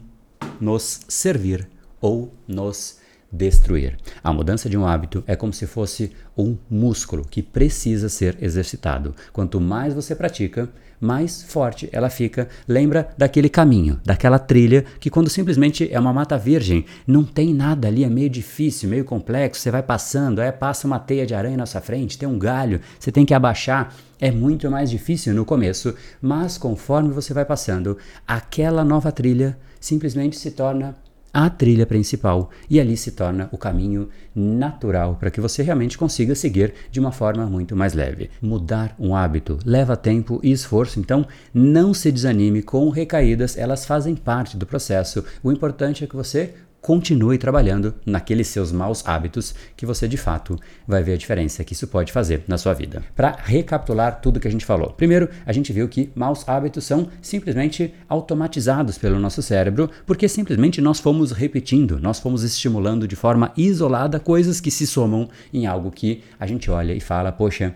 nos 0.59 1.01
servir 1.07 1.67
ou 2.01 2.33
nos 2.47 2.98
destruir. 3.31 3.97
A 4.23 4.33
mudança 4.33 4.69
de 4.69 4.77
um 4.77 4.85
hábito 4.85 5.23
é 5.27 5.35
como 5.35 5.53
se 5.53 5.67
fosse 5.67 6.11
um 6.37 6.57
músculo 6.69 7.25
que 7.29 7.41
precisa 7.41 8.09
ser 8.09 8.37
exercitado. 8.41 9.15
Quanto 9.31 9.61
mais 9.61 9.93
você 9.93 10.15
pratica, 10.15 10.69
mais 10.99 11.43
forte 11.43 11.87
ela 11.91 12.09
fica. 12.09 12.47
Lembra 12.67 13.09
daquele 13.17 13.49
caminho, 13.49 13.99
daquela 14.03 14.37
trilha 14.37 14.83
que 14.99 15.09
quando 15.09 15.29
simplesmente 15.29 15.87
é 15.91 15.99
uma 15.99 16.13
mata 16.13 16.37
virgem, 16.37 16.85
não 17.07 17.23
tem 17.23 17.53
nada 17.53 17.87
ali, 17.87 18.03
é 18.03 18.09
meio 18.09 18.29
difícil, 18.29 18.89
meio 18.89 19.05
complexo, 19.05 19.61
você 19.61 19.71
vai 19.71 19.83
passando, 19.83 20.39
aí 20.39 20.51
passa 20.51 20.87
uma 20.87 20.99
teia 20.99 21.25
de 21.25 21.33
aranha 21.33 21.57
na 21.57 21.65
sua 21.65 21.81
frente, 21.81 22.17
tem 22.17 22.27
um 22.27 22.39
galho, 22.39 22.81
você 22.99 23.11
tem 23.11 23.25
que 23.25 23.33
abaixar. 23.33 23.93
É 24.19 24.31
muito 24.31 24.69
mais 24.69 24.89
difícil 24.89 25.33
no 25.33 25.45
começo, 25.45 25.95
mas 26.21 26.57
conforme 26.57 27.13
você 27.13 27.33
vai 27.33 27.45
passando, 27.45 27.97
aquela 28.27 28.83
nova 28.83 29.13
trilha 29.13 29.57
simplesmente 29.79 30.37
se 30.37 30.51
torna 30.51 30.93
a 31.33 31.49
trilha 31.49 31.85
principal 31.85 32.49
e 32.69 32.79
ali 32.79 32.97
se 32.97 33.11
torna 33.11 33.49
o 33.51 33.57
caminho 33.57 34.09
natural 34.35 35.15
para 35.19 35.31
que 35.31 35.41
você 35.41 35.61
realmente 35.61 35.97
consiga 35.97 36.35
seguir 36.35 36.73
de 36.91 36.99
uma 36.99 37.11
forma 37.11 37.45
muito 37.45 37.75
mais 37.75 37.93
leve. 37.93 38.29
Mudar 38.41 38.95
um 38.99 39.15
hábito 39.15 39.59
leva 39.65 39.95
tempo 39.95 40.39
e 40.43 40.51
esforço, 40.51 40.99
então 40.99 41.25
não 41.53 41.93
se 41.93 42.11
desanime 42.11 42.61
com 42.61 42.89
recaídas, 42.89 43.57
elas 43.57 43.85
fazem 43.85 44.15
parte 44.15 44.57
do 44.57 44.65
processo. 44.65 45.23
O 45.43 45.51
importante 45.51 46.03
é 46.03 46.07
que 46.07 46.15
você 46.15 46.53
continue 46.81 47.37
trabalhando 47.37 47.93
naqueles 48.05 48.47
seus 48.47 48.71
maus 48.71 49.05
hábitos 49.05 49.53
que 49.75 49.85
você 49.85 50.07
de 50.07 50.17
fato 50.17 50.57
vai 50.87 51.03
ver 51.03 51.13
a 51.13 51.17
diferença 51.17 51.63
que 51.63 51.73
isso 51.73 51.87
pode 51.87 52.11
fazer 52.11 52.43
na 52.47 52.57
sua 52.57 52.73
vida. 52.73 53.03
Para 53.15 53.37
recapitular 53.43 54.21
tudo 54.21 54.39
que 54.39 54.47
a 54.47 54.51
gente 54.51 54.65
falou. 54.65 54.91
Primeiro, 54.91 55.29
a 55.45 55.51
gente 55.51 55.73
viu 55.73 55.87
que 55.87 56.11
maus 56.15 56.47
hábitos 56.47 56.83
são 56.83 57.09
simplesmente 57.21 57.93
automatizados 58.07 58.97
pelo 58.97 59.19
nosso 59.19 59.41
cérebro, 59.41 59.89
porque 60.05 60.27
simplesmente 60.27 60.81
nós 60.81 60.99
fomos 60.99 61.31
repetindo, 61.31 61.99
nós 61.99 62.19
fomos 62.19 62.43
estimulando 62.43 63.07
de 63.07 63.15
forma 63.15 63.51
isolada 63.57 64.19
coisas 64.19 64.61
que 64.61 64.71
se 64.71 64.87
somam 64.87 65.29
em 65.53 65.67
algo 65.67 65.91
que 65.91 66.23
a 66.39 66.47
gente 66.47 66.71
olha 66.71 66.93
e 66.93 66.99
fala, 66.99 67.31
poxa, 67.31 67.75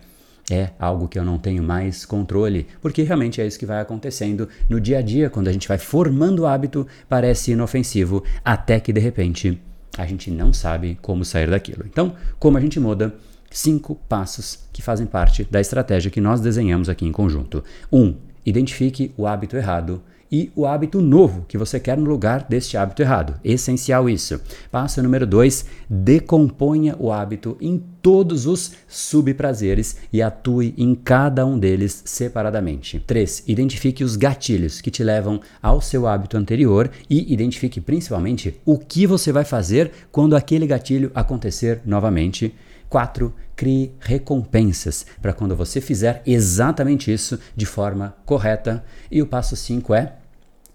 é 0.53 0.71
algo 0.79 1.07
que 1.07 1.17
eu 1.17 1.25
não 1.25 1.37
tenho 1.37 1.63
mais 1.63 2.05
controle, 2.05 2.67
porque 2.81 3.03
realmente 3.03 3.41
é 3.41 3.47
isso 3.47 3.59
que 3.59 3.65
vai 3.65 3.81
acontecendo 3.81 4.47
no 4.69 4.79
dia 4.79 4.99
a 4.99 5.01
dia, 5.01 5.29
quando 5.29 5.47
a 5.47 5.51
gente 5.51 5.67
vai 5.67 5.77
formando 5.77 6.39
o 6.39 6.45
hábito, 6.45 6.87
parece 7.09 7.51
inofensivo, 7.51 8.23
até 8.45 8.79
que 8.79 8.93
de 8.93 8.99
repente 8.99 9.59
a 9.97 10.05
gente 10.05 10.31
não 10.31 10.51
sabe 10.53 10.97
como 11.01 11.25
sair 11.25 11.49
daquilo. 11.49 11.85
Então, 11.85 12.15
como 12.39 12.57
a 12.57 12.61
gente 12.61 12.79
muda? 12.79 13.13
Cinco 13.49 13.95
passos 14.09 14.67
que 14.73 14.81
fazem 14.81 15.05
parte 15.05 15.43
da 15.43 15.61
estratégia 15.61 16.09
que 16.09 16.21
nós 16.21 16.41
desenhamos 16.41 16.89
aqui 16.89 17.05
em 17.05 17.11
conjunto. 17.11 17.63
Um, 17.91 18.15
identifique 18.45 19.13
o 19.15 19.27
hábito 19.27 19.55
errado 19.55 20.01
e 20.33 20.51
o 20.55 20.65
hábito 20.65 20.99
novo 20.99 21.45
que 21.47 21.59
você 21.59 21.79
quer 21.79 21.95
no 21.95 22.09
lugar 22.09 22.47
deste 22.49 22.75
hábito 22.75 23.03
errado. 23.03 23.39
Essencial 23.43 24.09
isso. 24.09 24.41
Passo 24.71 25.03
número 25.03 25.27
2: 25.27 25.63
decomponha 25.87 26.95
o 26.97 27.11
hábito 27.11 27.55
em 27.61 27.77
todos 28.01 28.47
os 28.47 28.71
subprazeres 28.87 29.97
e 30.11 30.23
atue 30.23 30.73
em 30.75 30.95
cada 30.95 31.45
um 31.45 31.59
deles 31.59 32.01
separadamente. 32.03 32.99
3. 33.05 33.43
Identifique 33.47 34.03
os 34.03 34.15
gatilhos 34.15 34.81
que 34.81 34.89
te 34.89 35.03
levam 35.03 35.39
ao 35.61 35.79
seu 35.79 36.07
hábito 36.07 36.35
anterior 36.35 36.89
e 37.07 37.31
identifique 37.31 37.79
principalmente 37.79 38.59
o 38.65 38.79
que 38.79 39.05
você 39.05 39.31
vai 39.31 39.45
fazer 39.45 39.91
quando 40.11 40.35
aquele 40.35 40.65
gatilho 40.65 41.11
acontecer 41.13 41.79
novamente. 41.85 42.55
4. 42.89 43.31
Crie 43.55 43.91
recompensas 43.99 45.05
para 45.21 45.31
quando 45.31 45.55
você 45.55 45.79
fizer 45.79 46.23
exatamente 46.25 47.13
isso 47.13 47.39
de 47.55 47.67
forma 47.67 48.15
correta. 48.25 48.83
E 49.11 49.21
o 49.21 49.27
passo 49.27 49.55
5 49.55 49.93
é 49.93 50.13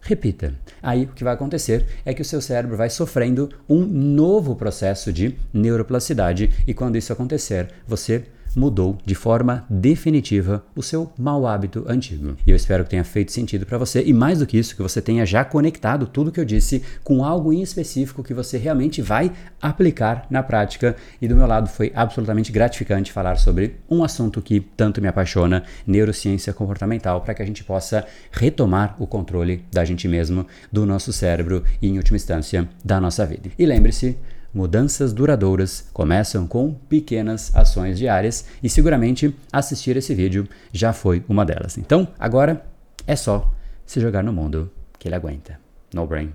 repita. 0.08 0.54
Aí 0.82 1.04
o 1.04 1.08
que 1.08 1.22
vai 1.22 1.34
acontecer 1.34 1.84
é 2.04 2.14
que 2.14 2.22
o 2.22 2.24
seu 2.24 2.40
cérebro 2.40 2.76
vai 2.76 2.88
sofrendo 2.88 3.50
um 3.68 3.84
novo 3.84 4.56
processo 4.56 5.12
de 5.12 5.36
neuroplasticidade 5.52 6.50
e 6.66 6.72
quando 6.72 6.96
isso 6.96 7.12
acontecer, 7.12 7.68
você 7.86 8.24
mudou 8.54 8.98
de 9.04 9.14
forma 9.14 9.64
definitiva 9.68 10.64
o 10.74 10.82
seu 10.82 11.12
mau 11.18 11.46
hábito 11.46 11.84
antigo. 11.88 12.36
E 12.46 12.50
eu 12.50 12.56
espero 12.56 12.84
que 12.84 12.90
tenha 12.90 13.04
feito 13.04 13.32
sentido 13.32 13.66
para 13.66 13.78
você 13.78 14.02
e 14.02 14.12
mais 14.12 14.38
do 14.38 14.46
que 14.46 14.58
isso, 14.58 14.74
que 14.74 14.82
você 14.82 15.00
tenha 15.00 15.24
já 15.24 15.44
conectado 15.44 16.06
tudo 16.06 16.32
que 16.32 16.40
eu 16.40 16.44
disse 16.44 16.82
com 17.04 17.24
algo 17.24 17.52
em 17.52 17.62
específico 17.62 18.22
que 18.22 18.34
você 18.34 18.58
realmente 18.58 19.02
vai 19.02 19.32
aplicar 19.60 20.26
na 20.30 20.42
prática. 20.42 20.96
E 21.20 21.28
do 21.28 21.36
meu 21.36 21.46
lado 21.46 21.68
foi 21.68 21.92
absolutamente 21.94 22.52
gratificante 22.52 23.12
falar 23.12 23.36
sobre 23.36 23.76
um 23.88 24.02
assunto 24.02 24.42
que 24.42 24.60
tanto 24.60 25.00
me 25.00 25.08
apaixona, 25.08 25.62
neurociência 25.86 26.52
comportamental, 26.52 27.20
para 27.20 27.34
que 27.34 27.42
a 27.42 27.46
gente 27.46 27.64
possa 27.64 28.04
retomar 28.30 28.96
o 28.98 29.06
controle 29.06 29.64
da 29.72 29.84
gente 29.84 30.08
mesmo, 30.08 30.46
do 30.70 30.86
nosso 30.86 31.12
cérebro 31.12 31.64
e 31.80 31.88
em 31.88 31.96
última 31.96 32.16
instância 32.16 32.68
da 32.84 33.00
nossa 33.00 33.24
vida. 33.26 33.50
E 33.58 33.66
lembre-se, 33.66 34.16
Mudanças 34.52 35.12
duradouras 35.12 35.88
começam 35.92 36.46
com 36.46 36.72
pequenas 36.72 37.54
ações 37.54 37.98
diárias 37.98 38.46
e 38.62 38.68
seguramente 38.68 39.34
assistir 39.52 39.96
esse 39.96 40.14
vídeo 40.14 40.48
já 40.72 40.92
foi 40.92 41.22
uma 41.28 41.44
delas. 41.44 41.76
Então, 41.76 42.08
agora 42.18 42.64
é 43.06 43.14
só 43.14 43.52
se 43.84 44.00
jogar 44.00 44.22
no 44.22 44.32
mundo 44.32 44.70
que 44.98 45.08
ele 45.08 45.14
aguenta. 45.14 45.58
No 45.94 46.06
brain, 46.06 46.32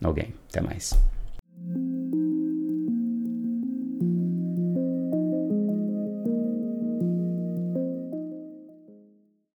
no 0.00 0.12
game. 0.12 0.34
Até 0.48 0.60
mais. 0.60 0.98